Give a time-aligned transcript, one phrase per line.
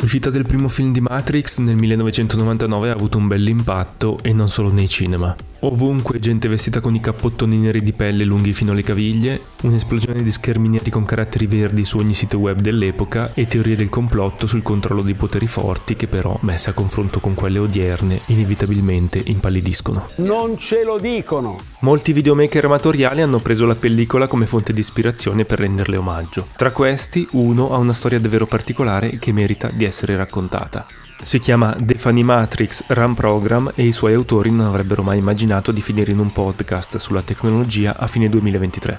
[0.00, 4.70] L'uscita del primo film di Matrix nel 1999 ha avuto un bell'impatto e non solo
[4.70, 5.34] nei cinema.
[5.60, 10.30] Ovunque gente vestita con i cappottoni neri di pelle lunghi fino alle caviglie, un'esplosione di
[10.30, 14.62] schermi neri con caratteri verdi su ogni sito web dell'epoca e teorie del complotto sul
[14.62, 20.06] controllo di poteri forti che però, messe a confronto con quelle odierne, inevitabilmente impallidiscono.
[20.16, 21.58] Non ce lo dicono!
[21.80, 26.46] Molti videomaker amatoriali hanno preso la pellicola come fonte di ispirazione per renderle omaggio.
[26.56, 30.86] Tra questi, uno ha una storia davvero particolare che merita di essere raccontata.
[31.20, 35.72] Si chiama The Funny Matrix Run Program e i suoi autori non avrebbero mai immaginato
[35.72, 38.98] di finire in un podcast sulla tecnologia a fine 2023.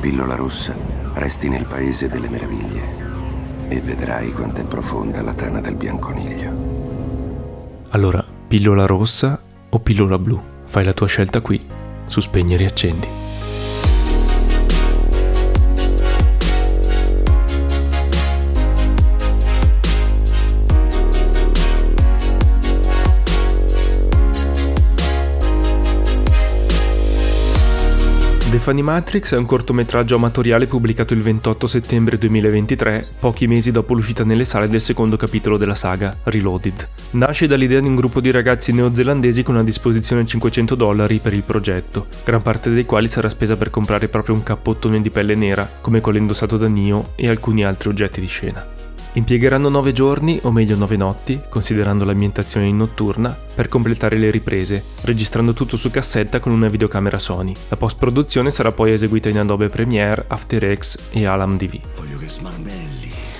[0.00, 0.74] Pillola rossa,
[1.12, 3.06] resti nel paese delle meraviglie
[3.68, 7.86] e vedrai quanto è profonda la tana del bianconiglio.
[7.90, 9.38] Allora, pillola rossa
[9.68, 10.40] o pillola blu?
[10.64, 11.64] Fai la tua scelta qui,
[12.06, 13.27] su Spegni e Riaccendi.
[28.58, 34.24] Funny Matrix è un cortometraggio amatoriale pubblicato il 28 settembre 2023, pochi mesi dopo l'uscita
[34.24, 36.88] nelle sale del secondo capitolo della saga, Reloaded.
[37.10, 41.42] Nasce dall'idea di un gruppo di ragazzi neozelandesi con a disposizione 500 dollari per il
[41.42, 45.70] progetto, gran parte dei quali sarà spesa per comprare proprio un cappottone di pelle nera,
[45.80, 48.77] come quello indossato da Neo e alcuni altri oggetti di scena.
[49.18, 55.54] Impiegheranno nove giorni, o meglio nove notti, considerando l'ambientazione notturna, per completare le riprese, registrando
[55.54, 57.52] tutto su cassetta con una videocamera Sony.
[57.66, 62.77] La post-produzione sarà poi eseguita in Adobe Premiere, After Effects e Alam DV.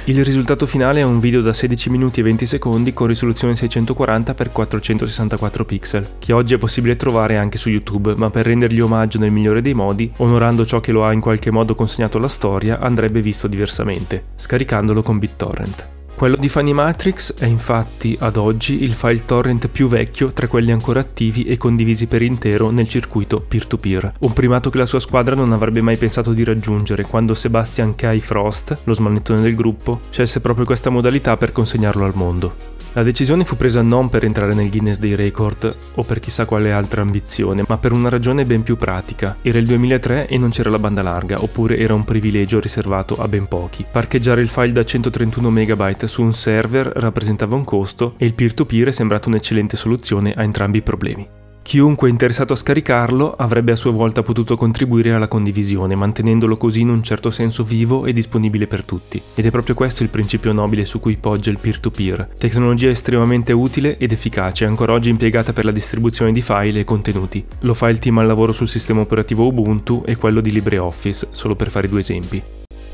[0.09, 5.65] Il risultato finale è un video da 16 minuti e 20 secondi con risoluzione 640x464
[5.67, 9.61] pixel, che oggi è possibile trovare anche su YouTube, ma per rendergli omaggio nel migliore
[9.61, 13.49] dei modi, onorando ciò che lo ha in qualche modo consegnato alla storia, andrebbe visto
[13.49, 15.98] diversamente, scaricandolo con BitTorrent.
[16.19, 20.73] Quello di Funny Matrix è infatti ad oggi il file torrent più vecchio tra quelli
[20.73, 25.37] ancora attivi e condivisi per intero nel circuito peer-to-peer, un primato che la sua squadra
[25.37, 30.41] non avrebbe mai pensato di raggiungere quando Sebastian Kai Frost, lo smanettone del gruppo, scelse
[30.41, 32.78] proprio questa modalità per consegnarlo al mondo.
[32.99, 36.73] La decisione fu presa non per entrare nel Guinness dei Record o per chissà quale
[36.73, 39.37] altra ambizione, ma per una ragione ben più pratica.
[39.41, 43.29] Era il 2003 e non c'era la banda larga, oppure era un privilegio riservato a
[43.29, 43.87] ben pochi.
[43.89, 48.89] Parcheggiare il file da 131 MB su un server rappresentava un costo e il peer-to-peer
[48.89, 51.48] è sembrato un'eccellente soluzione a entrambi i problemi.
[51.69, 56.89] Chiunque interessato a scaricarlo avrebbe a sua volta potuto contribuire alla condivisione, mantenendolo così in
[56.89, 59.21] un certo senso vivo e disponibile per tutti.
[59.35, 63.99] Ed è proprio questo il principio nobile su cui poggia il peer-to-peer, tecnologia estremamente utile
[63.99, 67.45] ed efficace, ancora oggi impiegata per la distribuzione di file e contenuti.
[67.61, 71.55] Lo fa il team al lavoro sul sistema operativo Ubuntu e quello di LibreOffice, solo
[71.55, 72.43] per fare due esempi.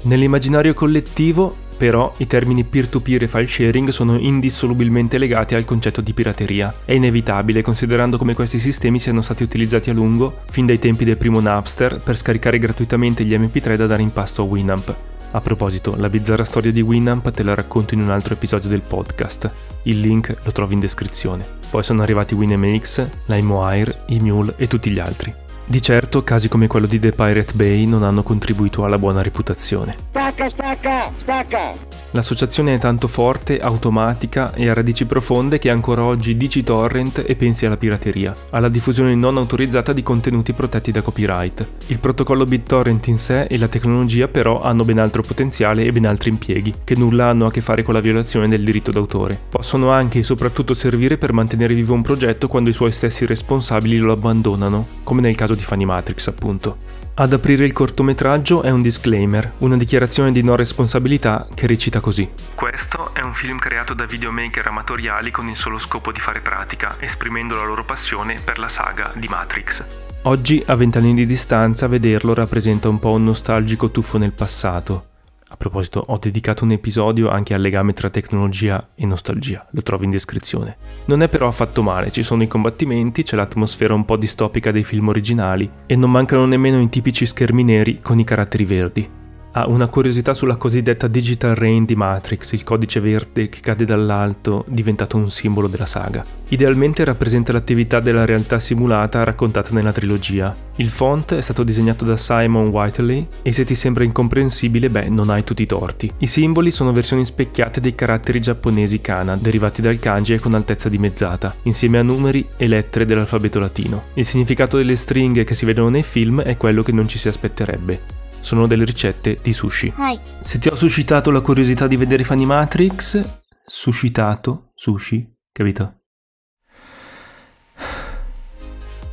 [0.06, 6.14] Nell'immaginario collettivo però i termini peer-to-peer e file sharing sono indissolubilmente legati al concetto di
[6.14, 6.72] pirateria.
[6.82, 11.18] È inevitabile considerando come questi sistemi siano stati utilizzati a lungo, fin dai tempi del
[11.18, 14.96] primo Napster, per scaricare gratuitamente gli MP3 da dare in pasto a Winamp.
[15.32, 18.80] A proposito, la bizzarra storia di Winamp te la racconto in un altro episodio del
[18.80, 19.52] podcast.
[19.82, 21.44] Il link lo trovi in descrizione.
[21.68, 25.43] Poi sono arrivati WinMX, LimeWire, eMule e tutti gli altri.
[25.66, 29.96] Di certo casi come quello di The Pirate Bay non hanno contribuito alla buona reputazione.
[30.10, 31.94] Stacca, stacca, stacca!
[32.14, 37.34] L'associazione è tanto forte, automatica e a radici profonde che ancora oggi dici torrent e
[37.34, 41.68] pensi alla pirateria, alla diffusione non autorizzata di contenuti protetti da copyright.
[41.86, 46.06] Il protocollo BitTorrent in sé e la tecnologia però hanno ben altro potenziale e ben
[46.06, 49.40] altri impieghi, che nulla hanno a che fare con la violazione del diritto d'autore.
[49.48, 53.98] Possono anche e soprattutto servire per mantenere vivo un progetto quando i suoi stessi responsabili
[53.98, 56.76] lo abbandonano, come nel caso di Funny Matrix appunto.
[57.16, 62.28] Ad aprire il cortometraggio è un disclaimer, una dichiarazione di non responsabilità che recita così.
[62.54, 66.96] Questo è un film creato da videomaker amatoriali con il solo scopo di fare pratica,
[66.98, 69.84] esprimendo la loro passione per la saga di Matrix.
[70.22, 75.10] Oggi, a vent'anni di distanza, vederlo rappresenta un po' un nostalgico tuffo nel passato,
[75.48, 80.04] a proposito, ho dedicato un episodio anche al legame tra tecnologia e nostalgia, lo trovo
[80.04, 80.76] in descrizione.
[81.06, 84.84] Non è però affatto male, ci sono i combattimenti, c'è l'atmosfera un po' distopica dei
[84.84, 89.22] film originali e non mancano nemmeno i tipici schermi neri con i caratteri verdi
[89.56, 94.64] ha una curiosità sulla cosiddetta Digital Rain di Matrix, il codice verde che cade dall'alto,
[94.66, 96.24] diventato un simbolo della saga.
[96.48, 100.54] Idealmente rappresenta l'attività della realtà simulata raccontata nella trilogia.
[100.76, 105.30] Il font è stato disegnato da Simon Whiteley e se ti sembra incomprensibile, beh, non
[105.30, 106.10] hai tutti i torti.
[106.18, 110.88] I simboli sono versioni specchiate dei caratteri giapponesi kana, derivati dal kanji e con altezza
[110.88, 114.02] dimezzata, insieme a numeri e lettere dell'alfabeto latino.
[114.14, 117.28] Il significato delle stringhe che si vedono nei film è quello che non ci si
[117.28, 118.22] aspetterebbe.
[118.44, 119.90] Sono delle ricette di sushi.
[119.96, 120.20] Hai.
[120.40, 126.00] Se ti ho suscitato la curiosità di vedere i fan Matrix, suscitato, sushi, capito?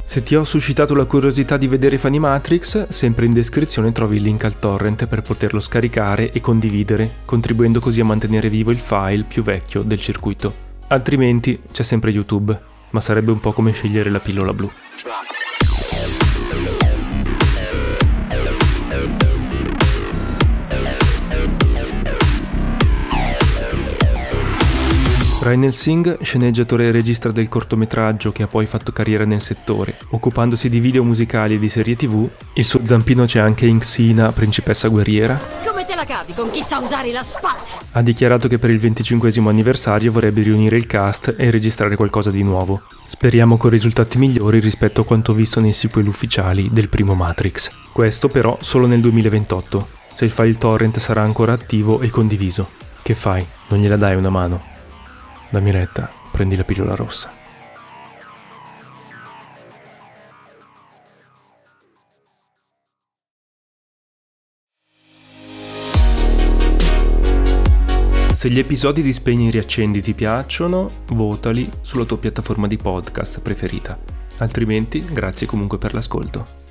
[0.04, 4.24] Se ti ho suscitato la curiosità di vedere Funny Matrix, sempre in descrizione trovi il
[4.24, 9.24] link al torrent per poterlo scaricare e condividere, contribuendo così a mantenere vivo il file
[9.24, 10.54] più vecchio del circuito.
[10.90, 14.70] Altrimenti c'è sempre YouTube, ma sarebbe un po' come scegliere la pillola blu.
[25.52, 30.70] Rainel Singh, sceneggiatore e regista del cortometraggio che ha poi fatto carriera nel settore, occupandosi
[30.70, 34.88] di video musicali e di serie tv, il suo zampino c'è anche in Xina, principessa
[34.88, 35.38] guerriera.
[35.66, 37.60] Come te la cavi con chi sa usare la spada?
[37.92, 42.44] Ha dichiarato che per il 25 anniversario vorrebbe riunire il cast e registrare qualcosa di
[42.44, 42.84] nuovo.
[43.06, 47.70] Speriamo con risultati migliori rispetto a quanto visto nei sequel ufficiali del primo Matrix.
[47.92, 52.70] Questo però solo nel 2028, se il file torrent sarà ancora attivo e condiviso.
[53.02, 53.46] Che fai?
[53.68, 54.71] Non gliela dai una mano?
[55.52, 57.30] Dammi retta, prendi la pillola rossa.
[68.34, 73.42] Se gli episodi di Spegni e Riaccendi ti piacciono, votali sulla tua piattaforma di podcast
[73.42, 74.00] preferita.
[74.38, 76.71] Altrimenti, grazie comunque per l'ascolto.